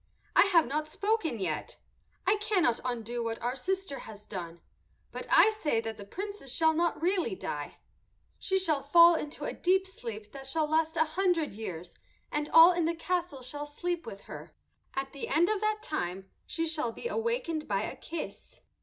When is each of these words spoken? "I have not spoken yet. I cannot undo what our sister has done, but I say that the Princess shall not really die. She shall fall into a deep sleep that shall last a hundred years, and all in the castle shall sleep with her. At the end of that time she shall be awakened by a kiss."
"I 0.35 0.45
have 0.47 0.65
not 0.65 0.89
spoken 0.89 1.37
yet. 1.39 1.77
I 2.25 2.37
cannot 2.37 2.79
undo 2.83 3.23
what 3.23 3.39
our 3.39 3.55
sister 3.55 3.99
has 3.99 4.25
done, 4.25 4.59
but 5.11 5.27
I 5.29 5.51
say 5.51 5.79
that 5.79 5.97
the 5.97 6.05
Princess 6.05 6.51
shall 6.51 6.73
not 6.73 6.99
really 6.99 7.35
die. 7.35 7.77
She 8.39 8.57
shall 8.57 8.81
fall 8.81 9.13
into 9.13 9.45
a 9.45 9.53
deep 9.53 9.85
sleep 9.85 10.31
that 10.31 10.47
shall 10.47 10.65
last 10.65 10.97
a 10.97 11.05
hundred 11.05 11.53
years, 11.53 11.95
and 12.31 12.49
all 12.49 12.71
in 12.71 12.85
the 12.85 12.95
castle 12.95 13.43
shall 13.43 13.67
sleep 13.67 14.07
with 14.07 14.21
her. 14.21 14.55
At 14.95 15.13
the 15.13 15.27
end 15.27 15.49
of 15.49 15.61
that 15.61 15.83
time 15.83 16.27
she 16.47 16.65
shall 16.65 16.91
be 16.91 17.07
awakened 17.07 17.67
by 17.67 17.83
a 17.83 17.95
kiss." 17.95 18.61